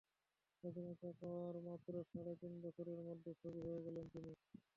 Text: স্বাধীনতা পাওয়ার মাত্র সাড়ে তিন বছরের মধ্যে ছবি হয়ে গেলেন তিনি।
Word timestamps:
স্বাধীনতা 0.63 1.09
পাওয়ার 1.19 1.55
মাত্র 1.67 1.91
সাড়ে 2.09 2.33
তিন 2.41 2.53
বছরের 2.63 2.99
মধ্যে 3.07 3.31
ছবি 3.41 3.59
হয়ে 3.65 3.83
গেলেন 3.85 4.05
তিনি। 4.13 4.31